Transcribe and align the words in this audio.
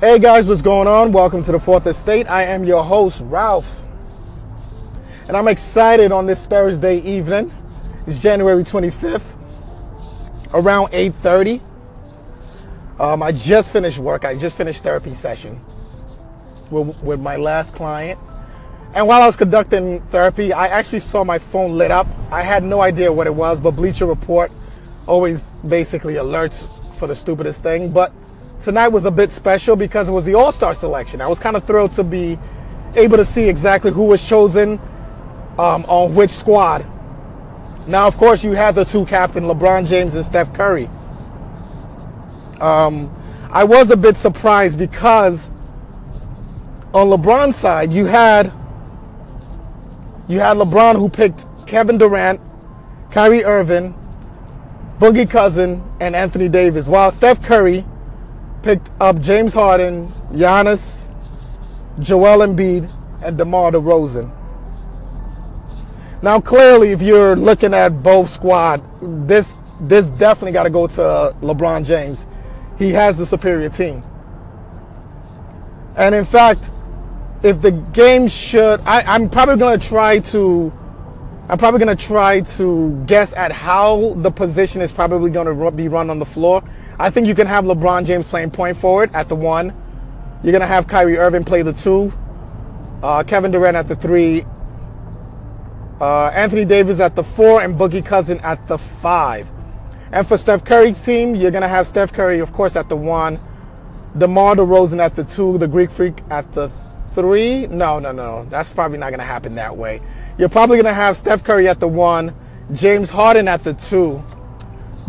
Hey 0.00 0.20
guys, 0.20 0.46
what's 0.46 0.62
going 0.62 0.86
on? 0.86 1.10
Welcome 1.10 1.42
to 1.42 1.50
the 1.50 1.58
Fourth 1.58 1.84
Estate. 1.88 2.30
I 2.30 2.44
am 2.44 2.62
your 2.62 2.84
host, 2.84 3.20
Ralph. 3.24 3.82
And 5.26 5.36
I'm 5.36 5.48
excited 5.48 6.12
on 6.12 6.24
this 6.24 6.46
Thursday 6.46 6.98
evening. 6.98 7.52
It's 8.06 8.16
January 8.20 8.62
25th, 8.62 9.36
around 10.54 10.90
8:30. 10.92 11.60
Um, 13.00 13.24
I 13.24 13.32
just 13.32 13.72
finished 13.72 13.98
work. 13.98 14.24
I 14.24 14.36
just 14.36 14.56
finished 14.56 14.84
therapy 14.84 15.14
session 15.14 15.60
with, 16.70 16.96
with 17.02 17.20
my 17.20 17.34
last 17.34 17.74
client. 17.74 18.20
And 18.94 19.04
while 19.08 19.20
I 19.20 19.26
was 19.26 19.34
conducting 19.34 20.00
therapy, 20.12 20.52
I 20.52 20.68
actually 20.68 21.00
saw 21.00 21.24
my 21.24 21.40
phone 21.40 21.72
lit 21.76 21.90
up. 21.90 22.06
I 22.30 22.42
had 22.42 22.62
no 22.62 22.82
idea 22.82 23.12
what 23.12 23.26
it 23.26 23.34
was, 23.34 23.60
but 23.60 23.72
Bleacher 23.72 24.06
Report 24.06 24.52
always 25.08 25.48
basically 25.66 26.14
alerts 26.14 26.62
for 26.98 27.08
the 27.08 27.16
stupidest 27.16 27.64
thing. 27.64 27.90
But 27.90 28.12
tonight 28.60 28.88
was 28.88 29.04
a 29.04 29.10
bit 29.10 29.30
special 29.30 29.76
because 29.76 30.08
it 30.08 30.12
was 30.12 30.24
the 30.24 30.34
All 30.34 30.52
Star 30.52 30.74
selection. 30.74 31.20
I 31.20 31.26
was 31.28 31.38
kind 31.38 31.56
of 31.56 31.64
thrilled 31.64 31.92
to 31.92 32.04
be 32.04 32.38
able 32.94 33.16
to 33.16 33.24
see 33.24 33.48
exactly 33.48 33.90
who 33.90 34.04
was 34.04 34.26
chosen 34.26 34.80
um, 35.58 35.84
on 35.88 36.14
which 36.14 36.30
squad. 36.30 36.86
Now, 37.86 38.06
of 38.06 38.16
course, 38.16 38.44
you 38.44 38.52
had 38.52 38.74
the 38.74 38.84
two 38.84 39.06
captain, 39.06 39.44
LeBron 39.44 39.86
James 39.86 40.14
and 40.14 40.24
Steph 40.24 40.52
Curry. 40.52 40.90
Um, 42.60 43.14
I 43.50 43.64
was 43.64 43.90
a 43.90 43.96
bit 43.96 44.16
surprised 44.16 44.78
because 44.78 45.48
on 46.92 47.08
LeBron's 47.08 47.56
side, 47.56 47.92
you 47.92 48.06
had 48.06 48.52
you 50.28 50.40
had 50.40 50.58
LeBron 50.58 50.96
who 50.96 51.08
picked 51.08 51.46
Kevin 51.66 51.96
Durant, 51.96 52.40
Kyrie 53.10 53.44
Irving, 53.44 53.94
Boogie 54.98 55.28
Cousin, 55.28 55.82
and 56.00 56.14
Anthony 56.14 56.48
Davis, 56.48 56.86
while 56.86 57.10
Steph 57.10 57.42
Curry 57.42 57.86
picked 58.68 58.90
up 59.00 59.18
James 59.18 59.54
Harden, 59.54 60.08
Giannis, 60.30 61.08
Joel 62.00 62.46
Embiid, 62.46 62.86
and 63.22 63.38
DeMar 63.38 63.72
DeRozan. 63.72 64.30
Now, 66.20 66.38
clearly, 66.38 66.90
if 66.90 67.00
you're 67.00 67.34
looking 67.34 67.72
at 67.72 68.02
both 68.02 68.28
squad, 68.28 68.82
this 69.26 69.54
this 69.80 70.10
definitely 70.10 70.52
got 70.52 70.64
to 70.64 70.70
go 70.70 70.86
to 70.86 71.34
LeBron 71.40 71.86
James. 71.86 72.26
He 72.78 72.92
has 72.92 73.16
the 73.16 73.24
superior 73.24 73.70
team. 73.70 74.02
And 75.96 76.14
in 76.14 76.26
fact, 76.26 76.70
if 77.42 77.62
the 77.62 77.70
game 77.70 78.28
should, 78.28 78.82
I, 78.82 79.00
I'm 79.00 79.30
probably 79.30 79.56
to 79.78 79.88
try 79.88 80.18
to, 80.18 80.70
I'm 81.48 81.56
probably 81.56 81.82
going 81.82 81.96
to 81.96 82.04
try 82.04 82.40
to 82.58 83.02
guess 83.06 83.32
at 83.32 83.50
how 83.50 84.12
the 84.16 84.30
position 84.30 84.82
is 84.82 84.92
probably 84.92 85.30
going 85.30 85.46
to 85.46 85.70
be 85.70 85.88
run 85.88 86.10
on 86.10 86.18
the 86.18 86.26
floor. 86.26 86.62
I 86.98 87.10
think 87.10 87.28
you 87.28 87.34
can 87.34 87.46
have 87.46 87.64
LeBron 87.64 88.06
James 88.06 88.26
playing 88.26 88.50
point 88.50 88.76
forward 88.76 89.14
at 89.14 89.28
the 89.28 89.36
one. 89.36 89.72
You're 90.42 90.52
going 90.52 90.60
to 90.60 90.66
have 90.66 90.86
Kyrie 90.86 91.16
Irving 91.16 91.44
play 91.44 91.62
the 91.62 91.72
two, 91.72 92.12
uh, 93.02 93.22
Kevin 93.22 93.50
Durant 93.50 93.76
at 93.76 93.88
the 93.88 93.96
three, 93.96 94.44
uh, 96.00 96.26
Anthony 96.28 96.64
Davis 96.64 97.00
at 97.00 97.14
the 97.14 97.24
four, 97.24 97.62
and 97.62 97.76
Boogie 97.76 98.04
Cousin 98.04 98.40
at 98.40 98.66
the 98.68 98.78
five. 98.78 99.50
And 100.10 100.26
for 100.26 100.36
Steph 100.38 100.64
Curry's 100.64 101.02
team, 101.04 101.34
you're 101.34 101.50
going 101.50 101.62
to 101.62 101.68
have 101.68 101.86
Steph 101.86 102.12
Curry, 102.12 102.40
of 102.40 102.52
course, 102.52 102.76
at 102.76 102.88
the 102.88 102.96
one, 102.96 103.38
DeMar 104.16 104.56
DeRozan 104.56 104.98
at 105.00 105.14
the 105.14 105.24
two, 105.24 105.58
the 105.58 105.68
Greek 105.68 105.90
Freak 105.90 106.22
at 106.30 106.52
the 106.52 106.70
three. 107.14 107.66
No, 107.66 107.98
no, 107.98 108.10
no. 108.10 108.46
That's 108.48 108.72
probably 108.72 108.98
not 108.98 109.10
going 109.10 109.20
to 109.20 109.24
happen 109.24 109.54
that 109.56 109.76
way. 109.76 110.00
You're 110.38 110.48
probably 110.48 110.76
going 110.76 110.86
to 110.86 110.94
have 110.94 111.16
Steph 111.16 111.44
Curry 111.44 111.68
at 111.68 111.78
the 111.78 111.88
one, 111.88 112.34
James 112.72 113.10
Harden 113.10 113.48
at 113.48 113.64
the 113.64 113.74
two, 113.74 114.24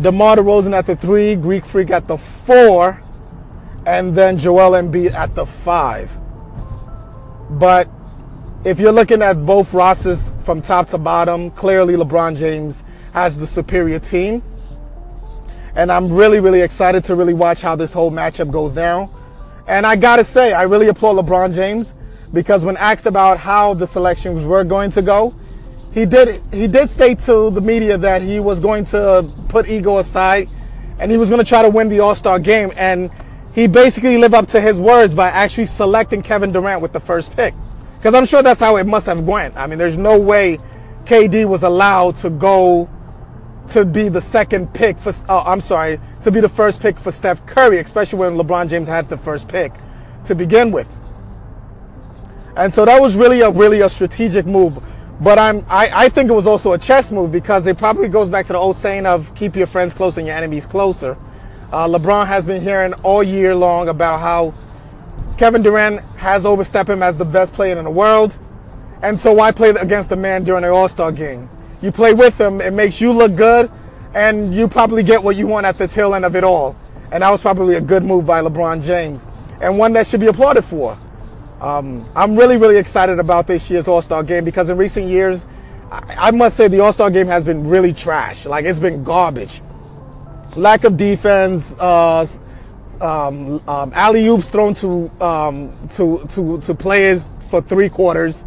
DeMar 0.00 0.36
DeRozan 0.36 0.72
at 0.72 0.86
the 0.86 0.96
three, 0.96 1.36
Greek 1.36 1.66
Freak 1.66 1.90
at 1.90 2.08
the 2.08 2.16
four, 2.16 3.02
and 3.86 4.14
then 4.14 4.38
Joel 4.38 4.72
Embiid 4.72 5.12
at 5.12 5.34
the 5.34 5.44
five. 5.44 6.10
But 7.50 7.88
if 8.64 8.80
you're 8.80 8.92
looking 8.92 9.20
at 9.20 9.44
both 9.44 9.74
rosters 9.74 10.34
from 10.40 10.62
top 10.62 10.86
to 10.88 10.98
bottom, 10.98 11.50
clearly 11.50 11.94
LeBron 11.94 12.36
James 12.36 12.82
has 13.12 13.36
the 13.36 13.46
superior 13.46 13.98
team. 13.98 14.42
And 15.74 15.92
I'm 15.92 16.10
really, 16.10 16.40
really 16.40 16.62
excited 16.62 17.04
to 17.04 17.14
really 17.14 17.34
watch 17.34 17.60
how 17.60 17.76
this 17.76 17.92
whole 17.92 18.10
matchup 18.10 18.50
goes 18.50 18.72
down. 18.72 19.10
And 19.66 19.86
I 19.86 19.96
gotta 19.96 20.24
say, 20.24 20.52
I 20.52 20.62
really 20.62 20.88
applaud 20.88 21.24
LeBron 21.24 21.54
James 21.54 21.94
because 22.32 22.64
when 22.64 22.76
asked 22.76 23.06
about 23.06 23.38
how 23.38 23.74
the 23.74 23.86
selections 23.86 24.44
were 24.44 24.64
going 24.64 24.90
to 24.92 25.02
go, 25.02 25.34
he 25.92 26.06
did 26.06 26.42
he 26.52 26.68
did 26.68 26.88
state 26.88 27.18
to 27.20 27.50
the 27.50 27.60
media 27.60 27.98
that 27.98 28.22
he 28.22 28.40
was 28.40 28.60
going 28.60 28.84
to 28.86 29.28
put 29.48 29.68
ego 29.68 29.98
aside 29.98 30.48
and 30.98 31.10
he 31.10 31.16
was 31.16 31.28
going 31.28 31.42
to 31.42 31.48
try 31.48 31.62
to 31.62 31.68
win 31.68 31.88
the 31.88 32.00
All-Star 32.00 32.38
game 32.38 32.72
and 32.76 33.10
he 33.54 33.66
basically 33.66 34.16
lived 34.16 34.34
up 34.34 34.46
to 34.48 34.60
his 34.60 34.78
words 34.78 35.14
by 35.14 35.28
actually 35.28 35.66
selecting 35.66 36.22
Kevin 36.22 36.52
Durant 36.52 36.80
with 36.80 36.92
the 36.92 37.00
first 37.00 37.34
pick. 37.34 37.54
Because 37.98 38.14
I'm 38.14 38.24
sure 38.24 38.42
that's 38.42 38.60
how 38.60 38.76
it 38.76 38.86
must 38.86 39.06
have 39.06 39.20
went. 39.20 39.56
I 39.56 39.66
mean, 39.66 39.78
there's 39.78 39.96
no 39.96 40.18
way 40.18 40.58
KD 41.04 41.46
was 41.46 41.64
allowed 41.64 42.16
to 42.16 42.30
go 42.30 42.88
to 43.68 43.84
be 43.84 44.08
the 44.08 44.20
second 44.20 44.72
pick 44.72 44.98
for, 44.98 45.12
oh, 45.28 45.40
I'm 45.40 45.60
sorry, 45.60 46.00
to 46.22 46.30
be 46.30 46.40
the 46.40 46.48
first 46.48 46.80
pick 46.80 46.98
for 46.98 47.10
Steph 47.10 47.44
Curry, 47.46 47.78
especially 47.78 48.18
when 48.18 48.34
LeBron 48.34 48.68
James 48.68 48.88
had 48.88 49.08
the 49.08 49.18
first 49.18 49.48
pick 49.48 49.72
to 50.24 50.34
begin 50.34 50.70
with. 50.70 50.88
And 52.56 52.72
so 52.72 52.84
that 52.84 53.00
was 53.00 53.16
really 53.16 53.40
a 53.40 53.50
really 53.50 53.80
a 53.80 53.88
strategic 53.88 54.46
move. 54.46 54.82
But 55.20 55.38
I'm 55.38 55.66
I, 55.68 55.90
I 55.92 56.08
think 56.08 56.30
it 56.30 56.32
was 56.32 56.46
also 56.46 56.72
a 56.72 56.78
chess 56.78 57.12
move 57.12 57.30
because 57.30 57.66
it 57.66 57.76
probably 57.76 58.08
goes 58.08 58.30
back 58.30 58.46
to 58.46 58.54
the 58.54 58.58
old 58.58 58.76
saying 58.76 59.04
of 59.06 59.34
keep 59.34 59.54
your 59.54 59.66
friends 59.66 59.92
close 59.92 60.16
and 60.16 60.26
your 60.26 60.36
enemies 60.36 60.66
closer. 60.66 61.16
Uh, 61.72 61.86
LeBron 61.86 62.26
has 62.26 62.46
been 62.46 62.62
hearing 62.62 62.94
all 63.02 63.22
year 63.22 63.54
long 63.54 63.88
about 63.88 64.20
how 64.20 64.54
Kevin 65.36 65.62
Durant 65.62 66.00
has 66.16 66.44
overstepped 66.44 66.90
him 66.90 67.02
as 67.02 67.16
the 67.16 67.24
best 67.24 67.52
player 67.52 67.78
in 67.78 67.84
the 67.84 67.90
world. 67.90 68.36
And 69.02 69.18
so 69.18 69.32
why 69.32 69.52
play 69.52 69.70
against 69.70 70.12
a 70.12 70.16
man 70.16 70.44
during 70.44 70.64
an 70.64 70.70
All-Star 70.70 71.12
game? 71.12 71.48
You 71.80 71.92
play 71.92 72.12
with 72.12 72.38
him, 72.38 72.60
it 72.60 72.72
makes 72.72 73.00
you 73.00 73.12
look 73.12 73.36
good, 73.36 73.70
and 74.14 74.54
you 74.54 74.68
probably 74.68 75.02
get 75.02 75.22
what 75.22 75.36
you 75.36 75.46
want 75.46 75.64
at 75.64 75.78
the 75.78 75.88
tail 75.88 76.14
end 76.14 76.24
of 76.24 76.36
it 76.36 76.44
all. 76.44 76.76
And 77.12 77.22
that 77.22 77.30
was 77.30 77.40
probably 77.40 77.76
a 77.76 77.80
good 77.80 78.04
move 78.04 78.26
by 78.26 78.42
LeBron 78.42 78.82
James, 78.82 79.26
and 79.62 79.78
one 79.78 79.92
that 79.92 80.06
should 80.06 80.20
be 80.20 80.26
applauded 80.26 80.62
for. 80.62 80.98
Um, 81.60 82.08
I'm 82.16 82.36
really, 82.36 82.56
really 82.56 82.76
excited 82.76 83.18
about 83.18 83.46
this 83.46 83.70
year's 83.70 83.86
All 83.86 84.00
Star 84.02 84.22
game 84.22 84.44
because 84.44 84.70
in 84.70 84.76
recent 84.76 85.08
years, 85.08 85.44
I, 85.90 86.28
I 86.28 86.30
must 86.30 86.56
say 86.56 86.68
the 86.68 86.80
All 86.80 86.92
Star 86.92 87.10
game 87.10 87.26
has 87.26 87.44
been 87.44 87.68
really 87.68 87.92
trash. 87.92 88.46
Like 88.46 88.64
it's 88.64 88.78
been 88.78 89.04
garbage. 89.04 89.60
Lack 90.56 90.84
of 90.84 90.96
defense, 90.96 91.72
uh, 91.78 92.26
um, 93.00 93.62
um, 93.68 93.92
alley 93.94 94.26
oops 94.26 94.48
thrown 94.48 94.74
to, 94.74 95.10
um, 95.20 95.72
to 95.90 96.24
to 96.30 96.60
to 96.60 96.74
players 96.74 97.30
for 97.50 97.60
three 97.60 97.88
quarters 97.88 98.44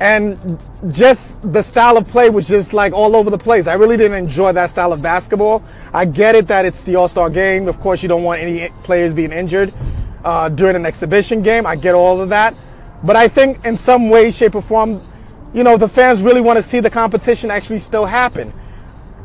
and 0.00 0.58
just 0.90 1.40
the 1.52 1.62
style 1.62 1.96
of 1.96 2.08
play 2.08 2.28
was 2.28 2.48
just 2.48 2.72
like 2.72 2.92
all 2.92 3.14
over 3.14 3.30
the 3.30 3.38
place. 3.38 3.68
I 3.68 3.74
really 3.74 3.96
didn't 3.96 4.16
enjoy 4.16 4.50
that 4.52 4.68
style 4.70 4.92
of 4.92 5.00
basketball. 5.00 5.62
I 5.94 6.06
get 6.06 6.34
it 6.34 6.48
that 6.48 6.64
it's 6.64 6.82
the 6.82 6.96
All 6.96 7.06
Star 7.08 7.30
game. 7.30 7.68
Of 7.68 7.78
course, 7.78 8.02
you 8.02 8.08
don't 8.08 8.24
want 8.24 8.40
any 8.40 8.70
players 8.82 9.14
being 9.14 9.30
injured 9.30 9.72
uh, 10.24 10.48
during 10.48 10.76
an 10.76 10.86
exhibition 10.86 11.42
game. 11.42 11.66
I 11.66 11.76
get 11.76 11.94
all 11.94 12.20
of 12.20 12.28
that. 12.30 12.54
But 13.02 13.16
I 13.16 13.28
think 13.28 13.64
in 13.64 13.76
some 13.76 14.10
way, 14.10 14.30
shape, 14.30 14.54
or 14.54 14.62
form, 14.62 15.00
you 15.52 15.64
know, 15.64 15.76
the 15.76 15.88
fans 15.88 16.22
really 16.22 16.40
want 16.40 16.56
to 16.58 16.62
see 16.62 16.80
the 16.80 16.90
competition 16.90 17.50
actually 17.50 17.80
still 17.80 18.06
happen. 18.06 18.52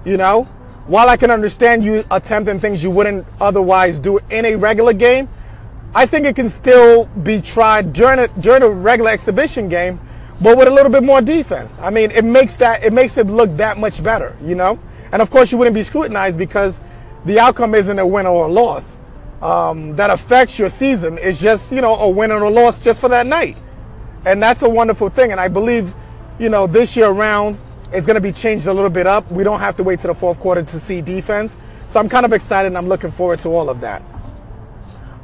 You 0.05 0.17
know, 0.17 0.43
while 0.87 1.09
I 1.09 1.17
can 1.17 1.31
understand 1.31 1.83
you 1.83 2.03
attempting 2.09 2.59
things 2.59 2.81
you 2.81 2.89
wouldn't 2.89 3.25
otherwise 3.39 3.99
do 3.99 4.19
in 4.29 4.45
a 4.45 4.55
regular 4.55 4.93
game, 4.93 5.29
I 5.93 6.05
think 6.05 6.25
it 6.25 6.35
can 6.35 6.49
still 6.49 7.05
be 7.05 7.41
tried 7.41 7.93
during 7.93 8.19
a, 8.19 8.27
during 8.39 8.63
a 8.63 8.69
regular 8.69 9.11
exhibition 9.11 9.69
game 9.69 9.99
but 10.39 10.57
with 10.57 10.67
a 10.67 10.71
little 10.71 10.91
bit 10.91 11.03
more 11.03 11.21
defense. 11.21 11.79
I 11.81 11.89
mean, 11.89 12.11
it 12.11 12.23
makes 12.23 12.57
that 12.57 12.83
it 12.83 12.93
makes 12.93 13.17
it 13.17 13.27
look 13.27 13.55
that 13.57 13.77
much 13.77 14.03
better, 14.03 14.35
you 14.43 14.55
know. 14.55 14.79
And 15.11 15.21
of 15.21 15.29
course, 15.29 15.51
you 15.51 15.57
wouldn't 15.57 15.73
be 15.73 15.83
scrutinized 15.83 16.37
because 16.37 16.79
the 17.25 17.39
outcome 17.39 17.73
isn't 17.73 17.97
a 17.97 18.05
win 18.05 18.27
or 18.27 18.45
a 18.45 18.51
loss. 18.51 18.97
Um, 19.41 19.95
that 19.95 20.09
affects 20.09 20.57
your 20.57 20.69
season. 20.69 21.19
It's 21.21 21.39
just 21.39 21.71
you 21.71 21.81
know 21.81 21.95
a 21.95 22.09
win 22.09 22.31
or 22.31 22.43
a 22.43 22.49
loss 22.49 22.79
just 22.79 23.01
for 23.01 23.09
that 23.09 23.27
night, 23.27 23.57
and 24.25 24.41
that's 24.41 24.63
a 24.63 24.69
wonderful 24.69 25.09
thing. 25.09 25.31
And 25.31 25.39
I 25.39 25.47
believe, 25.47 25.93
you 26.39 26.49
know, 26.49 26.65
this 26.65 26.95
year 26.95 27.07
around 27.07 27.59
it's 27.91 28.05
going 28.05 28.15
to 28.15 28.21
be 28.21 28.31
changed 28.31 28.67
a 28.67 28.73
little 28.73 28.89
bit 28.89 29.07
up. 29.07 29.29
We 29.31 29.43
don't 29.43 29.59
have 29.59 29.77
to 29.77 29.83
wait 29.83 29.99
to 30.01 30.07
the 30.07 30.13
fourth 30.13 30.39
quarter 30.39 30.61
to 30.61 30.79
see 30.79 31.01
defense. 31.01 31.55
So 31.87 31.99
I'm 31.99 32.09
kind 32.09 32.25
of 32.25 32.33
excited 32.33 32.67
and 32.67 32.77
I'm 32.77 32.87
looking 32.87 33.11
forward 33.11 33.39
to 33.39 33.49
all 33.49 33.69
of 33.69 33.81
that. 33.81 34.03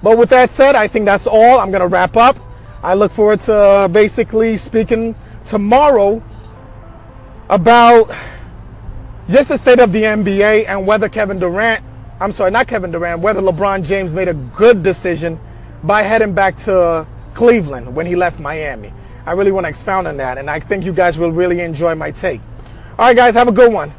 But 0.01 0.18
with 0.18 0.30
that 0.30 0.50
said, 0.50 0.75
I 0.75 0.88
think 0.88 1.06
that's 1.06 1.27
all. 1.27 1.59
I'm 1.59 1.71
going 1.71 1.81
to 1.81 1.88
wrap 1.88 2.16
up. 2.16 2.38
I 2.81 2.94
look 2.94 3.12
forward 3.12 3.42
to 3.42 3.89
basically 3.92 4.57
speaking 4.57 5.16
tomorrow 5.45 6.24
about 7.50 8.13
just 9.30 9.50
the 9.50 9.57
state 9.57 9.80
of 9.80 9.92
the 9.92 10.04
NBA 10.04 10.66
and 10.68 10.88
whether 10.88 11.09
Kevin 11.09 11.39
Durant, 11.39 11.83
I'm 12.24 12.31
sorry, 12.31 12.52
not 12.52 12.70
Kevin 12.70 12.90
Durant, 12.90 13.20
whether 13.20 13.42
LeBron 13.42 13.84
James 13.84 14.14
made 14.14 14.30
a 14.30 14.34
good 14.34 14.81
decision 14.81 15.38
by 15.84 16.04
heading 16.04 16.34
back 16.34 16.56
to 16.60 17.06
Cleveland 17.34 17.94
when 17.94 18.06
he 18.06 18.16
left 18.16 18.40
Miami. 18.40 18.94
I 19.25 19.34
really 19.34 19.52
want 19.52 19.66
to 19.66 19.70
expound 19.70 20.08
on 20.08 20.16
that, 20.16 20.38
and 20.38 20.50
I 20.50 20.62
think 20.62 20.86
you 20.86 20.94
guys 20.94 21.20
will 21.20 21.34
really 21.34 21.60
enjoy 21.60 21.96
my 21.96 22.12
take. 22.12 22.40
All 22.98 23.08
right, 23.08 23.14
guys, 23.14 23.34
have 23.34 23.50
a 23.50 23.52
good 23.52 23.74
one. 23.74 23.94